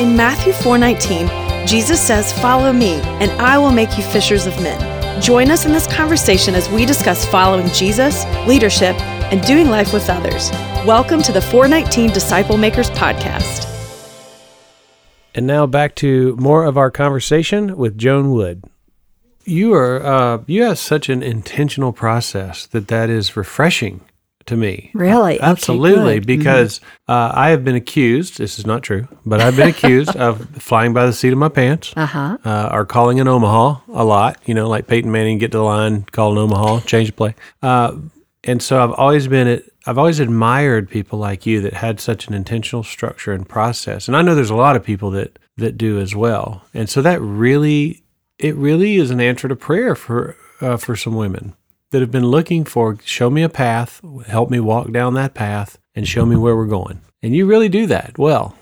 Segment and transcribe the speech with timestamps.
[0.00, 1.28] In Matthew 4:19,
[1.66, 4.80] Jesus says, "Follow me, and I will make you fishers of men."
[5.20, 8.98] Join us in this conversation as we discuss following Jesus, leadership,
[9.30, 10.50] and doing life with others.
[10.86, 13.66] Welcome to the 419 Disciple Makers podcast.
[15.34, 18.64] And now back to more of our conversation with Joan Wood.
[19.44, 24.00] You are uh, you have such an intentional process that that is refreshing
[24.46, 24.90] to me.
[24.94, 25.36] Really?
[25.36, 26.26] Okay, Absolutely, good.
[26.26, 28.38] because uh, I have been accused.
[28.38, 31.48] This is not true, but I've been accused of flying by the seat of my
[31.48, 32.38] pants, Uh-huh.
[32.44, 34.38] uh, or calling in Omaha a lot.
[34.46, 37.34] You know, like Peyton Manning, get to the line, call in Omaha, change the play.
[37.62, 37.96] Uh,
[38.44, 42.26] and so I've always been at, I've always admired people like you that had such
[42.26, 44.08] an intentional structure and process.
[44.08, 46.64] And I know there's a lot of people that that do as well.
[46.72, 48.02] And so that really,
[48.38, 51.54] it really is an answer to prayer for uh, for some women
[51.90, 55.78] that have been looking for show me a path, help me walk down that path,
[55.94, 57.00] and show me where we're going.
[57.22, 58.56] And you really do that well.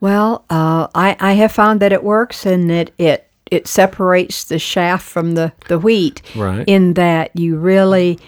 [0.00, 4.58] Well, uh, I, I have found that it works and that it it separates the
[4.58, 6.64] shaft from the, the wheat Right.
[6.66, 8.18] in that you really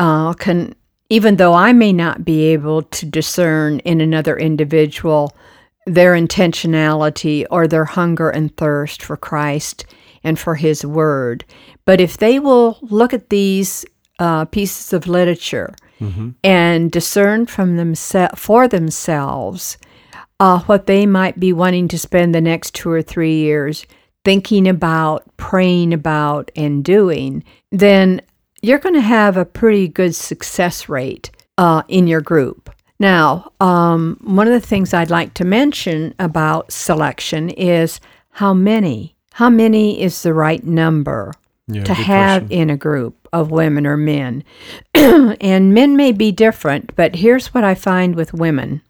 [0.00, 0.74] uh, can,
[1.08, 5.32] even though I may not be able to discern in another individual
[5.86, 9.84] their intentionality or their hunger and thirst for Christ
[10.24, 11.44] and for His Word,
[11.84, 13.84] but if they will look at these
[14.18, 15.74] uh, pieces of literature
[16.42, 19.78] and discern from themse- for themselves
[20.40, 23.86] uh, what they might be wanting to spend the next two or three years
[24.24, 28.20] thinking about, praying about, and doing, then
[28.62, 32.70] you're going to have a pretty good success rate uh, in your group.
[32.98, 38.00] Now, um, one of the things I'd like to mention about selection is
[38.30, 39.13] how many.
[39.38, 41.32] How many is the right number
[41.66, 42.58] Yeah, to have question.
[42.60, 44.44] in a group of women or men?
[44.94, 48.80] and men may be different, but here's what I find with women.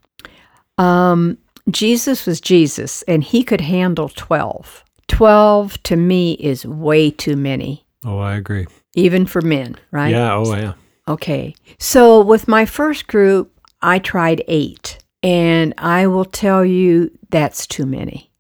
[0.77, 1.39] Um,
[1.71, 4.85] Jesus was Jesus, and he could handle 12.
[5.09, 8.67] 12 to me is way too many, Oh, I agree.
[8.95, 10.11] even for men, right?
[10.11, 10.35] Yeah.
[10.35, 10.75] Oh, yeah.
[11.09, 11.55] Okay.
[11.79, 17.87] So with my first group, I tried eight, and I will tell you that's too
[17.87, 18.31] many.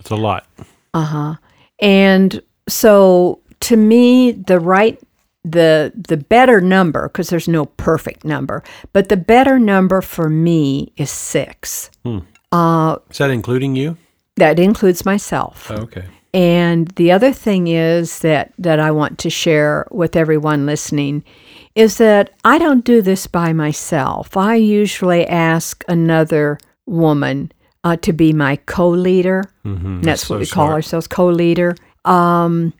[0.00, 0.46] It's a lot.
[0.92, 1.34] Uh huh.
[1.80, 5.00] And so to me, the right
[5.44, 8.62] the the better number because there's no perfect number,
[8.92, 11.90] but the better number for me is six.
[12.52, 13.96] Uh, Is that including you?
[14.36, 15.70] that includes myself.
[15.70, 16.04] Oh, okay.
[16.32, 21.22] And the other thing is that that I want to share with everyone listening
[21.74, 24.36] is that I don't do this by myself.
[24.36, 27.52] I usually ask another woman
[27.84, 29.44] uh, to be my co-leader.
[29.64, 30.02] Mm-hmm.
[30.02, 31.76] That's what we call ourselves, co-leader.
[32.04, 32.72] Um,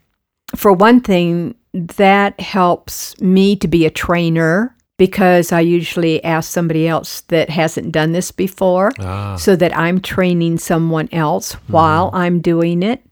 [0.56, 6.86] for one thing, that helps me to be a trainer because I usually ask somebody
[6.86, 12.40] else that hasn't done this before Ah, so that I'm training someone else while I'm
[12.40, 13.02] doing it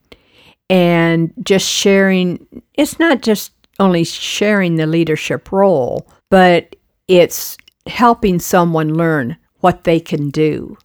[0.71, 2.47] and just sharing.
[2.75, 6.77] It's not just only sharing the leadership role, but
[7.09, 7.57] it's
[7.89, 10.77] helping someone learn what they can do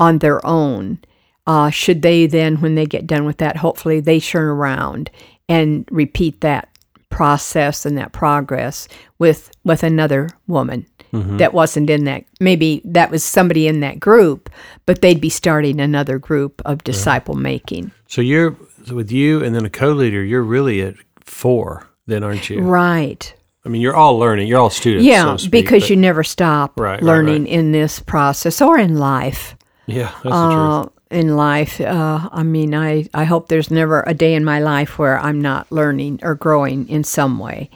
[0.00, 0.98] on their own.
[1.46, 5.10] Uh, should they then, when they get done with that, hopefully they turn around
[5.48, 6.68] and repeat that
[7.08, 13.24] process and that progress with with another woman that wasn't in that maybe that was
[13.24, 14.50] somebody in that group
[14.84, 18.54] but they'd be starting another group of disciple making so you're
[18.92, 20.22] with you and then a co-leader.
[20.22, 22.60] You're really at four, then, aren't you?
[22.60, 23.34] right
[23.66, 24.46] I mean, you're all learning.
[24.48, 25.04] You're all students.
[25.04, 27.52] yeah so speak, because but- you never stop Right, right, learning right.
[27.52, 29.56] in this process or in life
[29.86, 30.86] Yeah, that's the truth.
[30.86, 34.58] uh, in life uh, i mean I, I hope there's never a day in my
[34.58, 37.70] life where i'm not learning or growing in some way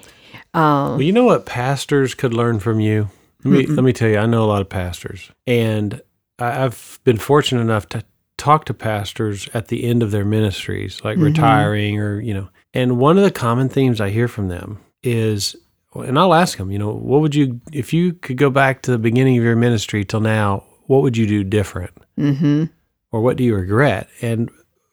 [0.55, 3.09] Well, you know what pastors could learn from you?
[3.45, 6.01] Let me let me tell you, I know a lot of pastors, and
[6.41, 8.03] I've been fortunate enough to
[8.37, 12.49] talk to pastors at the end of their ministries, like retiring or you know.
[12.75, 15.57] And one of the common themes I hear from them is,
[15.95, 18.91] and I'll ask them, you know, what would you if you could go back to
[18.91, 20.65] the beginning of your ministry till now?
[20.87, 22.65] What would you do different, mm-hmm
[23.13, 24.09] or what do you regret?
[24.23, 24.51] And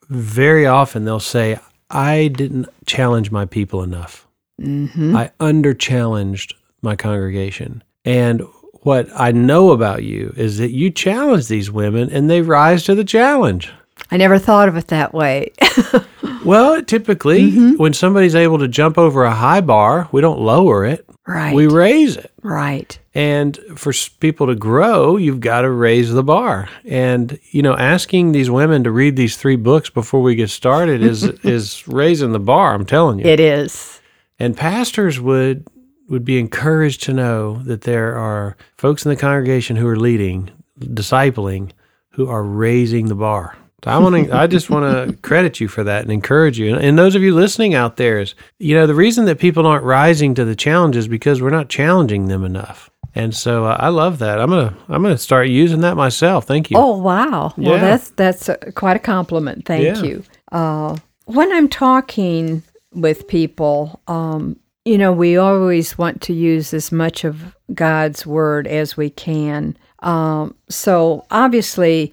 [0.08, 1.58] very often they'll say,
[1.90, 4.26] I didn't challenge my people enough.
[4.60, 7.82] mm-hmm I under challenged my congregation.
[8.04, 8.42] And
[8.82, 12.94] what I know about you is that you challenge these women and they rise to
[12.94, 13.72] the challenge.
[14.10, 15.50] I never thought of it that way
[16.44, 17.76] Well, typically, Mm-hmm.
[17.76, 21.66] when somebody's able to jump over a high bar, we don't lower it, right we
[21.66, 22.30] raise it.
[22.42, 26.68] right And for people to grow, you've got to raise the bar.
[26.84, 31.02] And you know, asking these women to read these three books before we get started
[31.02, 32.72] is is raising the bar.
[32.74, 33.26] I'm telling you.
[33.26, 34.00] it is
[34.38, 35.66] And pastors would
[36.08, 40.50] would be encouraged to know that there are folks in the congregation who are leading,
[40.80, 41.72] discipling,
[42.10, 43.56] who are raising the bar.
[43.84, 44.36] So I want to.
[44.36, 46.74] I just want to credit you for that and encourage you.
[46.74, 49.66] And, and those of you listening out there is, you know, the reason that people
[49.66, 52.90] aren't rising to the challenge is because we're not challenging them enough.
[53.14, 54.40] And so uh, I love that.
[54.40, 56.44] I'm gonna I'm gonna start using that myself.
[56.46, 56.76] Thank you.
[56.76, 57.52] Oh wow!
[57.56, 59.64] Well, that's that's uh quite a compliment.
[59.64, 60.02] Thank Yeah.
[60.02, 60.24] you.
[60.52, 60.96] Uh,
[61.26, 67.24] when I'm talking with people, um, you know, we always want to use as much
[67.24, 69.76] of God's word as we can.
[70.00, 72.12] Um, so obviously,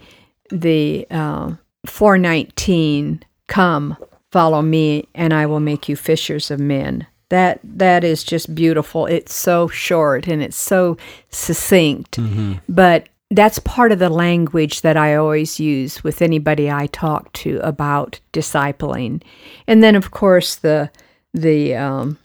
[0.49, 1.51] the uh,
[1.85, 3.97] 419, "Come,
[4.31, 9.07] follow me, and I will make you fishers of men." That that is just beautiful.
[9.07, 10.97] It's so short and it's so
[11.31, 12.19] succinct,
[12.69, 17.59] but that's part of the language that I always use with anybody I talk to
[17.63, 19.23] about discipling.
[19.67, 20.91] And then, of course, the
[21.33, 22.17] the um,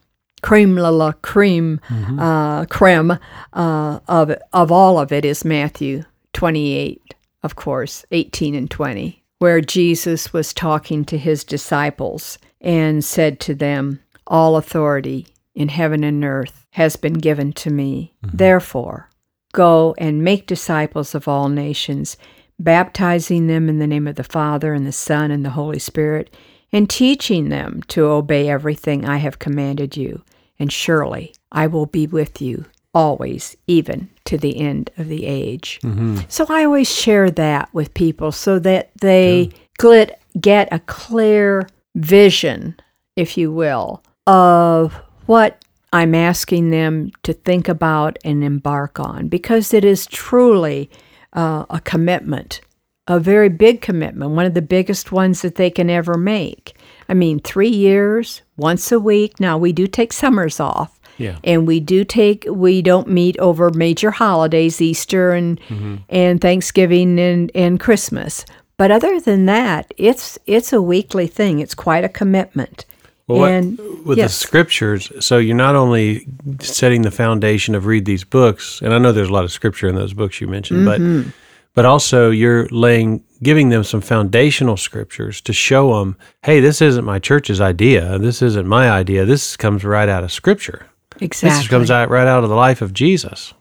[0.42, 1.80] creme la la creme
[2.20, 3.18] uh, creme
[3.54, 9.24] uh, of of all of it is Matthew twenty eight, of course, eighteen and twenty,
[9.38, 16.04] where Jesus was talking to his disciples and said to them, "All authority in heaven
[16.04, 18.14] and earth has been given to me.
[18.24, 18.36] Mm-hmm.
[18.36, 19.06] Therefore."
[19.52, 22.16] Go and make disciples of all nations,
[22.60, 26.32] baptizing them in the name of the Father and the Son and the Holy Spirit,
[26.72, 30.22] and teaching them to obey everything I have commanded you.
[30.60, 35.80] And surely I will be with you always, even to the end of the age.
[36.28, 42.74] So I always share that with people so that they glit, get a clear vision,
[43.16, 44.94] if you will, of
[45.26, 50.88] what I'm asking them to think about and embark on because it is truly
[51.32, 52.60] uh, a commitment,
[53.08, 56.76] a very big commitment, one of the biggest ones that they can ever make.
[57.08, 59.40] I mean, three years, once a week.
[59.40, 60.99] Now, we do take summers off.
[61.20, 61.38] Yeah.
[61.44, 65.60] And we do take we don't meet over major holidays, Easter and
[66.08, 68.44] and Thanksgiving and, and Christmas.
[68.76, 71.60] But other than that, it's it's a weekly thing.
[71.60, 72.86] It's quite a commitment.
[73.26, 74.32] Well, what- and with yes.
[74.32, 76.26] the scriptures, so you're not only
[76.60, 79.86] setting the foundation of read these books, and I know there's a lot of scripture
[79.88, 81.22] in those books you mentioned, Mm-hmm.
[81.28, 81.32] but
[81.74, 87.04] but also you're laying giving them some foundational scriptures to show them, hey, this isn't
[87.04, 90.86] my church's idea, this isn't my idea, this comes right out of scripture.
[91.20, 91.58] Exactly.
[91.58, 93.54] This comes out right out of the life of Jesus,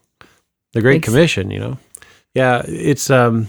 [0.73, 1.51] the Great Commission.
[1.51, 1.77] You know,
[2.33, 3.09] yeah, it's.
[3.09, 3.47] Um,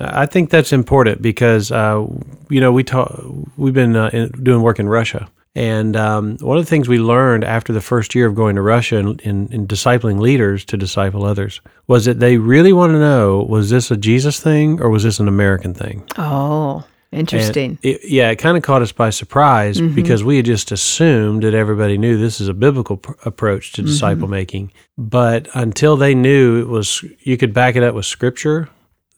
[0.00, 2.06] I think that's important because uh,
[2.48, 3.22] you know we talk.
[3.56, 6.98] We've been uh, in, doing work in Russia, and um, one of the things we
[6.98, 10.76] learned after the first year of going to Russia and in, in discipling leaders to
[10.76, 14.88] disciple others was that they really want to know: was this a Jesus thing or
[14.88, 16.04] was this an American thing?
[16.16, 17.78] Oh, And interesting.
[17.82, 21.54] it- yeah, it kind of caught us by surprise because we had just assumed that
[21.54, 24.72] everybody knew this is a biblical pr- approach to disciple making.
[24.98, 28.68] But until they knew it was, you could back it up with scripture,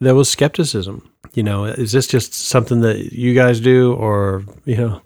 [0.01, 1.09] there was skepticism.
[1.35, 5.01] You know, is this just something that you guys do, or you know,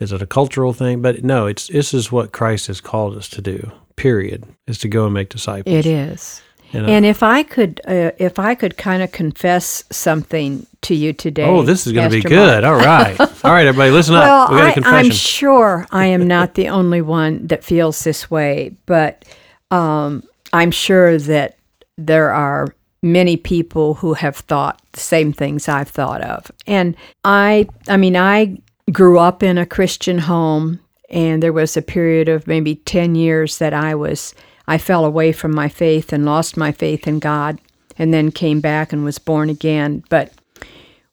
[0.00, 1.00] is it a cultural thing?
[1.00, 3.70] But no, it's this is what Christ has called us to do.
[3.96, 5.74] Period, is to go and make disciples.
[5.74, 6.42] It is.
[6.72, 6.88] You know?
[6.88, 11.44] And if I could, uh, if I could kind of confess something to you today.
[11.44, 12.64] oh, this is going to be good.
[12.64, 14.50] All right, all right, everybody, listen Well, up.
[14.50, 14.96] We got a I, confession.
[14.96, 19.24] I'm sure I am not the only one that feels this way, but
[19.70, 21.56] um, I'm sure that
[21.96, 26.50] there are many people who have thought the same things I've thought of.
[26.66, 28.58] And I, I mean, I
[28.92, 33.58] grew up in a Christian home, and there was a period of maybe 10 years
[33.58, 34.34] that I was,
[34.66, 37.60] I fell away from my faith and lost my faith in God,
[37.98, 40.02] and then came back and was born again.
[40.08, 40.32] But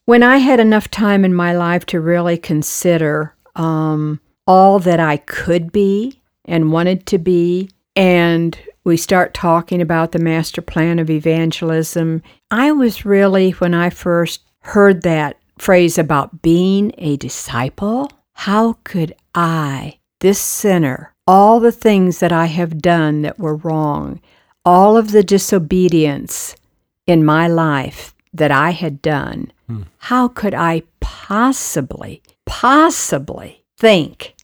[0.09, 5.17] when I had enough time in my life to really consider um, all that I
[5.17, 11.11] could be and wanted to be, and we start talking about the master plan of
[11.11, 18.79] evangelism, I was really, when I first heard that phrase about being a disciple, how
[18.83, 24.21] could I, this sinner, all the things that I have done that were wrong,
[24.65, 26.55] all of the disobedience
[27.05, 29.51] in my life that I had done,
[30.00, 34.36] how could I possibly, possibly think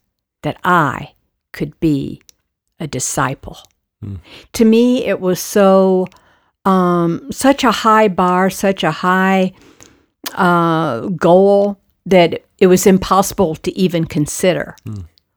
[0.44, 1.14] that I
[1.52, 2.22] could be
[2.80, 3.58] a disciple?
[4.54, 6.06] To me, it was so,
[6.64, 9.54] um, such a high bar, such a high
[10.36, 14.76] uh, goal that it was impossible to even consider.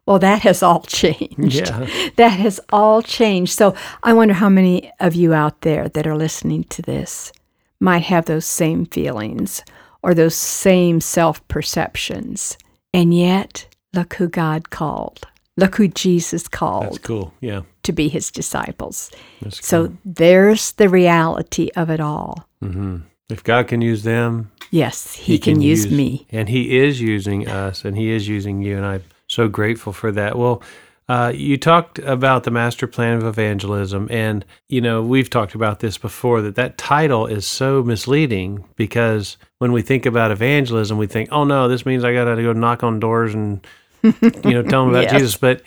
[0.05, 1.69] Well, that has all changed.
[1.69, 2.11] Yeah.
[2.17, 3.53] That has all changed.
[3.53, 7.33] So I wonder how many of you out there that are listening to this
[7.81, 9.63] might have those same feelings
[10.03, 12.57] or those same self perceptions.
[12.95, 15.27] And yet, look who God called.
[15.57, 16.85] Look who Jesus called.
[16.85, 17.35] That's cool.
[17.41, 17.63] Yeah.
[17.83, 19.11] to be his disciples.
[19.43, 22.49] That's So there's the reality of it all.
[22.61, 26.27] hmm If God can use them, Yes, he, can, use, me.
[26.31, 28.77] And he is using us and he is using you.
[28.77, 30.37] And I'm so grateful for that.
[30.37, 30.63] Well,
[31.09, 35.81] uh, you talked about the master plan of evangelism, and you know we've talked about
[35.81, 36.43] this before.
[36.43, 41.45] That that title is so misleading because when we think about evangelism, we think, "Oh
[41.45, 43.67] no, this means I got to go knock on doors and
[44.03, 44.13] you
[44.53, 45.13] know tell them about Yes.
[45.13, 45.63] Jesus." But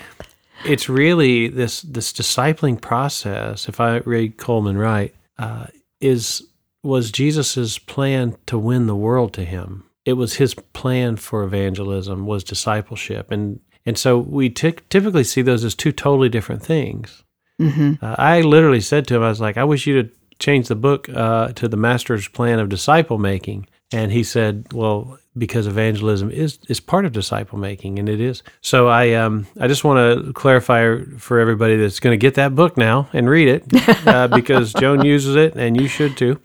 [0.64, 3.68] it's really this this discipling process.
[3.68, 5.68] If I read Coleman right, uh,
[6.00, 6.44] is
[6.84, 9.86] was Jesus's plan to win the world to him.
[10.06, 15.42] It was his plan for evangelism was discipleship, and and so we ty- typically see
[15.42, 17.24] those as two totally different things.
[17.60, 20.10] hmm Uh, I literally said to him, I was like, I wish you to
[20.40, 25.20] change the book uh, to the Master's Plan of Disciple Making, and he said, Well,
[25.38, 28.44] because evangelism is is part of disciple making, and it is.
[28.62, 32.54] So I um I just want to clarify for everybody that's going to get that
[32.54, 33.64] book now and read it
[34.08, 36.40] uh, because Joan uses it, and you should too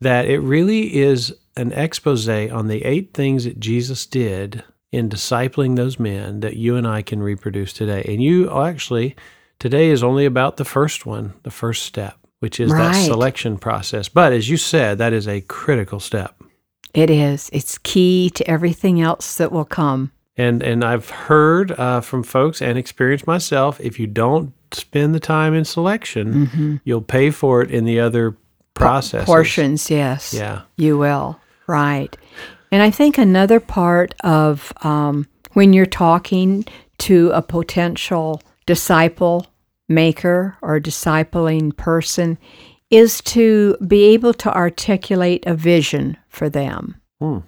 [0.00, 5.76] that it really is an expose on the eight things that Jesus did in discipling
[5.76, 8.04] those men that you and I can reproduce today.
[8.06, 9.16] And you actually,
[9.58, 14.08] today is only about the first one, the first step, which is that selection process.
[14.08, 16.40] But as you said, that is a critical step.
[16.92, 17.48] It is.
[17.54, 20.12] It's key to everything else that will come.
[20.36, 25.20] And and I've heard uh, from folks and experienced myself, if you don't spend the
[25.20, 28.36] time in selection, you'll pay for it in the other
[28.74, 29.26] processes.
[29.26, 30.32] Portions, yes.
[30.32, 30.62] Yeah.
[30.76, 31.38] You will.
[31.66, 32.16] Right.
[32.72, 36.64] And I think another part of um, when you're talking
[36.98, 39.46] to a potential disciple
[39.88, 42.38] maker or discipling person
[42.90, 46.96] is to be able to articulate a vision for them.
[47.20, 47.38] Hmm.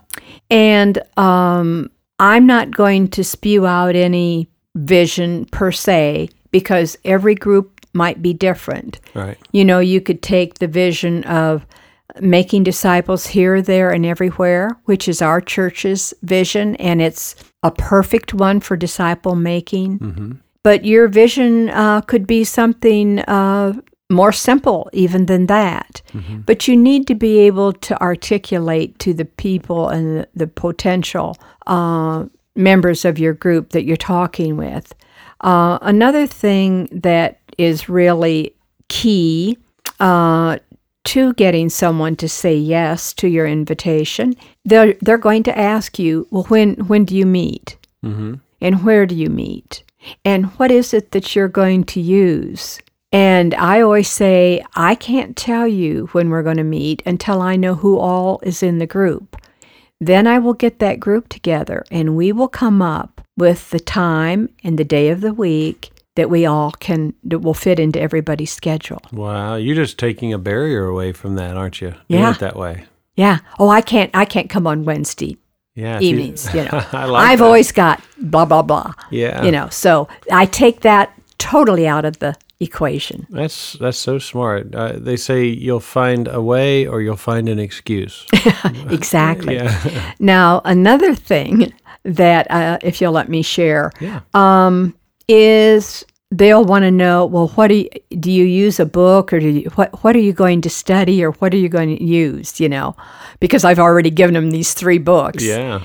[0.50, 7.80] And um, I'm not going to spew out any vision per se because every group
[7.94, 9.00] might be different.
[9.14, 9.38] Right.
[9.52, 11.66] You know, you could take the vision of
[12.20, 18.34] making disciples here, there, and everywhere, which is our church's vision, and it's a perfect
[18.34, 19.98] one for disciple making.
[19.98, 20.32] Mm-hmm.
[20.62, 23.74] But your vision uh, could be something uh,
[24.10, 26.02] more simple, even than that.
[26.46, 31.36] But you need to be able to articulate to the people and the, the potential
[31.66, 34.94] uh, members of your group that you're talking with.
[35.40, 38.54] Uh, another thing that is really
[38.88, 39.58] key
[40.00, 40.58] uh,
[41.04, 44.34] to getting someone to say yes to your invitation,
[44.64, 48.34] they're they're going to ask you, well, when when do you meet, Mm-hmm.
[48.60, 49.82] and where do you meet,
[50.24, 52.78] and what is it that you're going to use?
[53.12, 57.54] And I always say, I can't tell you when we're going to meet until I
[57.56, 59.36] know who all is in the group.
[60.00, 64.48] Then I will get that group together and we will come up with the time
[64.64, 68.52] and the day of the week that we all can, that will fit into everybody's
[68.52, 69.00] schedule.
[69.12, 71.90] Wow, you're just taking a barrier away from that, aren't you?
[72.08, 72.30] Doing Yeah.
[72.32, 72.84] it that way.
[73.16, 73.38] Yeah.
[73.58, 75.36] Oh, I can't, I can't come on Wednesday
[75.74, 75.98] Yeah.
[76.00, 76.70] you- evenings, you know.
[76.92, 77.44] I like I've that.
[77.44, 78.92] always got blah, blah, blah.
[79.10, 79.44] Yeah.
[79.44, 83.26] You know, so I take that totally out of the equation.
[83.30, 84.72] That's that's so smart.
[84.74, 88.24] Uh, they say you'll find a way or you'll find an excuse.
[88.90, 89.56] Exactly.
[89.56, 90.12] yeah.
[90.18, 91.72] Now, another thing
[92.04, 94.20] that, uh, if you'll let me share, yeah.
[94.34, 94.94] um,
[95.28, 97.88] is they'll want to know, well, what do you,
[98.18, 101.22] do you use a book or do you, what what are you going to study
[101.24, 102.60] or what are you going to use?
[102.60, 102.96] You know,
[103.40, 105.44] because I've already given them these three books.
[105.44, 105.82] Yeah.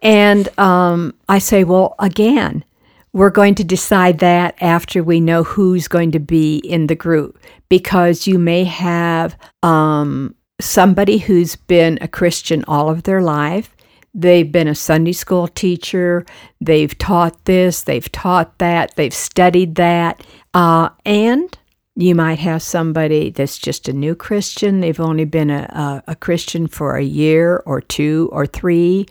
[0.00, 2.64] And um, I say, well, again,
[3.12, 7.38] we're going to decide that after we know who's going to be in the group
[7.68, 13.76] because you may have um, somebody who's been a Christian all of their life.
[14.14, 16.26] They've been a Sunday school teacher.
[16.60, 20.24] They've taught this, they've taught that, they've studied that.
[20.52, 21.56] Uh, and
[21.96, 24.80] you might have somebody that's just a new Christian.
[24.80, 29.06] They've only been a, a, a Christian for a year or two or three.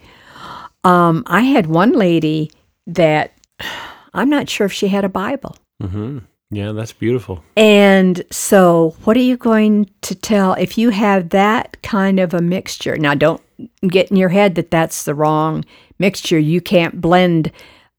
[0.84, 2.50] Um, I had one lady
[2.86, 3.32] that
[4.14, 5.56] I'm not sure if she had a Bible.
[5.82, 6.18] Mm-hmm.
[6.50, 7.42] Yeah, that's beautiful.
[7.56, 12.42] And so, what are you going to tell if you have that kind of a
[12.42, 12.98] mixture?
[12.98, 13.40] Now, don't
[13.88, 15.64] get in your head that that's the wrong
[15.98, 16.38] mixture.
[16.38, 17.52] You can't blend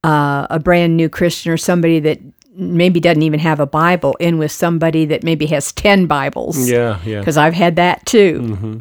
[0.04, 2.20] uh, a brand new Christian or somebody that
[2.56, 6.70] maybe doesn't even have a Bible in with somebody that maybe has 10 Bibles.
[6.70, 7.20] Yeah, yeah.
[7.20, 8.40] Because I've had that too.
[8.42, 8.78] Mm-hmm.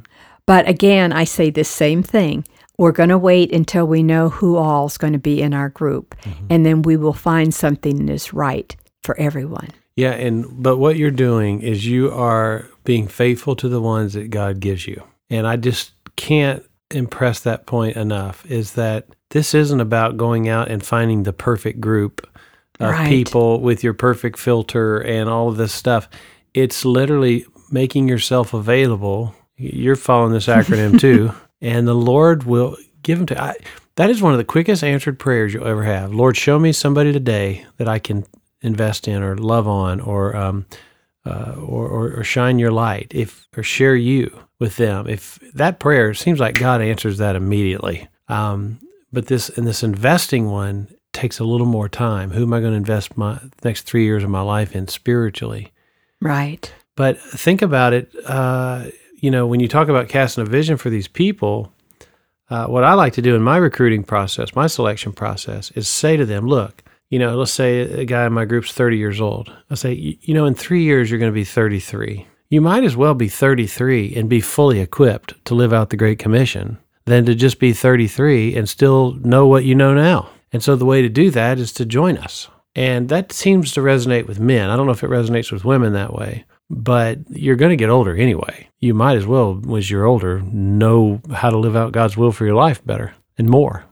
[0.47, 2.45] But again, I say the same thing.
[2.79, 5.69] We're going to wait until we know who all is going to be in our
[5.69, 6.17] group,
[6.51, 8.75] and then we will find something that is right
[9.05, 9.69] for everyone.
[9.95, 14.31] Yeah, and but what you're doing is you are being faithful to the ones that
[14.31, 15.03] God gives you.
[15.31, 20.71] And I just can't impress that point enough is that this isn't about going out
[20.71, 22.27] and finding the perfect group
[22.81, 23.09] of Right.
[23.09, 26.09] people with your perfect filter and all of this stuff.
[26.55, 29.35] It's literally making yourself available.
[29.57, 31.33] You're following this acronym too.
[31.61, 33.43] and the Lord will give them to.
[33.43, 33.55] I,
[33.97, 36.13] that is one of the quickest answered prayers you'll ever have.
[36.15, 38.25] Lord, show me somebody today that I can
[38.63, 40.67] invest in or love on or um,
[41.25, 45.07] uh, or, or, or shine your light if or share you with them.
[45.07, 48.09] If that prayer seems like God answers that immediately.
[48.29, 48.81] Um,
[49.13, 52.31] but this and this investing one takes a little more time.
[52.31, 55.73] Who am I going to invest my next three years of my life in spiritually?
[56.21, 56.73] Right.
[56.97, 58.11] But think about it.
[58.25, 58.87] Uh,
[59.17, 61.73] you know, when you talk about casting a vision for these people,
[62.51, 66.17] uh, what I like to do in my recruiting process, my selection process, is say
[66.17, 66.83] to them, look,
[67.13, 69.55] you know, let's say a guy in my group's 30 years old.
[69.71, 72.27] I say, you know, in three years, you're going to be 33.
[72.49, 76.19] You might as well be 33 and be fully equipped to live out the Great
[76.19, 80.31] Commission than to just be 33 and still know what you know now.
[80.55, 82.49] And so the way to do that is to join us.
[82.75, 84.71] And that seems to resonate with men.
[84.71, 87.91] I don't know if it resonates with women that way, but you're going to get
[87.91, 88.71] older anyway.
[88.81, 92.47] You might as well, as you're older, know how to live out God's will for
[92.47, 93.85] your life better and more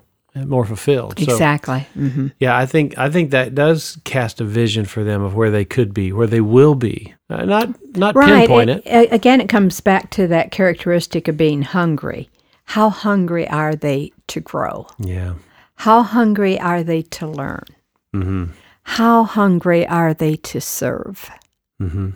[0.46, 1.20] more fulfilled.
[1.20, 1.86] Exactly.
[1.94, 2.26] So, mm-hmm.
[2.38, 5.64] Yeah, I think I think that does cast a vision for them of where they
[5.64, 7.14] could be, where they will be.
[7.28, 8.48] Uh, not not right.
[8.48, 9.12] pinpoint it, it.
[9.12, 12.28] Again, it comes back to that characteristic of being hungry.
[12.64, 14.86] How hungry are they to grow?
[14.98, 15.34] Yeah.
[15.74, 17.64] How hungry are they to learn?
[18.14, 18.44] Mm-hmm.
[18.82, 21.30] How hungry are they to serve?
[21.80, 22.10] Mm-hmm.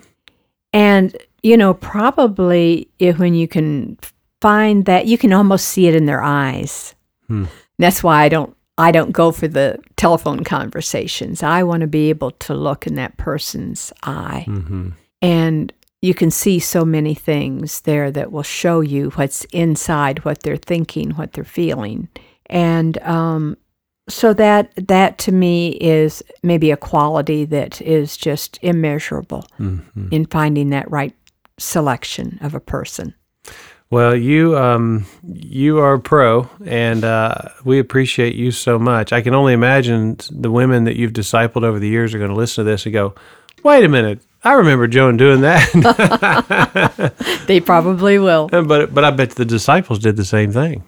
[0.71, 3.97] And, you know, probably if, when you can
[4.41, 6.95] find that, you can almost see it in their eyes.
[7.27, 7.45] Hmm.
[7.77, 8.55] That's why I don't.
[8.77, 11.41] I don't go for the telephone conversations.
[11.41, 14.43] I want to be able to look in that person's eye.
[14.49, 14.89] Mm-hmm.
[15.21, 20.43] And you can see so many things there that will show you what's inside, what
[20.43, 22.09] they're thinking, what they're feeling.
[22.47, 23.57] And um,
[24.07, 30.09] so that that to me is maybe a quality that is just immeasurable mm-hmm.
[30.11, 31.15] in finding that right
[31.57, 33.15] selection of a person.
[33.91, 39.13] Well, you um, you are a pro, and uh, we appreciate you so much.
[39.13, 42.35] I can only imagine the women that you've discipled over the years are going to
[42.35, 43.13] listen to this and go,
[43.63, 47.13] "Wait a minute, I remember Joan doing that."
[47.47, 48.49] they probably will.
[48.51, 50.83] But but I bet the disciples did the same thing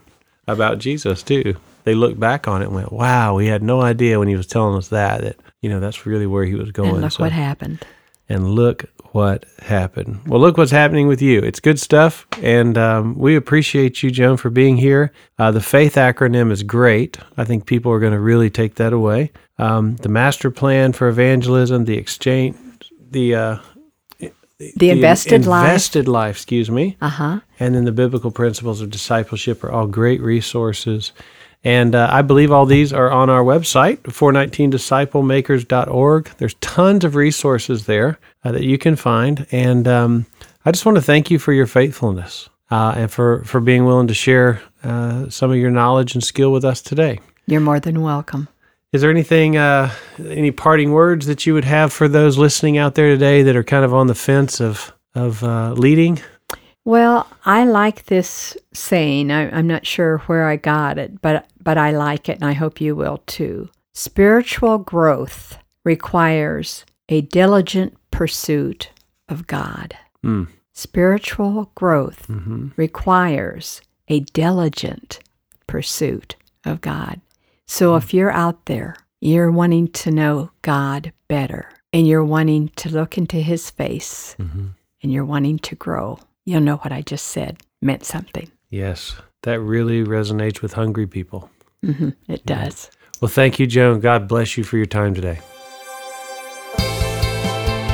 [0.48, 1.56] about Jesus too.
[1.84, 4.48] They looked back on it and went, "Wow, we had no idea when he was
[4.48, 7.24] telling us that that you know that's really where he was going." And look so,
[7.24, 7.86] what happened.
[8.28, 10.20] And look what happened.
[10.28, 11.40] Well, look what's happening with you.
[11.40, 15.12] It's good stuff, and um, we appreciate you, Joan, for being here.
[15.40, 17.18] Uh, the FAITH acronym is great.
[17.38, 19.32] I think people are going to really take that away.
[19.58, 22.58] Um, the master plan for evangelism, the exchange,
[23.10, 23.58] the uh,
[24.60, 25.68] the, the invested life.
[25.68, 26.98] Invested life, excuse me.
[27.00, 27.40] Uh huh.
[27.60, 31.12] And then the biblical principles of discipleship are all great resources.
[31.64, 36.32] And uh, I believe all these are on our website, 419disciplemakers.org.
[36.38, 39.48] There's tons of resources there uh, that you can find.
[39.52, 40.26] And um,
[40.66, 44.08] I just want to thank you for your faithfulness uh, and for, for being willing
[44.08, 47.20] to share uh, some of your knowledge and skill with us today.
[47.48, 48.48] You're more than welcome.
[48.94, 49.92] Is there anything, uh,
[50.26, 53.64] any parting words that you would have for those listening out there today that are
[53.64, 56.22] kind of on the fence of, of uh, leading?
[56.88, 59.30] Well, I like this saying.
[59.30, 62.54] I, am not sure where I got it, but but I like it, and I
[62.54, 63.68] hope you will too.
[63.94, 68.92] Spiritual growth requires a diligent pursuit
[69.28, 69.98] of God.
[70.24, 70.48] Mm.
[70.72, 72.70] Spiritual growth mm-hmm.
[72.78, 75.20] requires a diligent
[75.68, 77.20] pursuit of God.
[77.66, 77.98] So mm.
[77.98, 83.18] if you're out there, you're wanting to know God better, and you're wanting to look
[83.18, 84.68] into His face, mm-hmm.
[85.04, 88.50] and you're wanting to grow you'll know what I just said meant something.
[88.70, 91.52] Yes, that really resonates with hungry people.
[91.86, 92.90] Mm-hmm, it does.
[93.22, 94.00] Well, thank you, Joan.
[94.00, 95.40] God bless you for your time today.